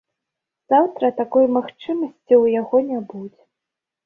Заўтра 0.73 1.11
такой 1.19 1.45
магчымасці 1.57 2.09
ў 2.41 2.45
яго 2.61 2.77
не 2.89 2.99
будзе. 3.15 3.41